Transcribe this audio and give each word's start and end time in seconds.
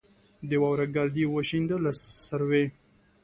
د 0.49 0.51
واورې 0.61 0.87
ګرد 0.95 1.15
یې 1.21 1.25
وشینده 1.35 1.77
له 1.85 1.91
سروې 2.27 2.63